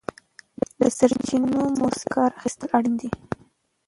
د 0.79 0.81
سرچینو 0.97 1.61
مؤثره 1.79 2.09
کار 2.15 2.29
اخیستل 2.39 2.69
اړین 2.77 2.95
دي. 3.01 3.09